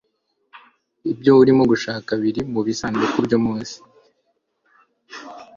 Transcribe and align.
ibyo 1.11 1.31
urimo 1.41 1.63
gushaka 1.71 2.11
biri 2.21 2.41
mubisanduku 2.53 3.17
byo 3.27 3.37
munsi 3.45 3.75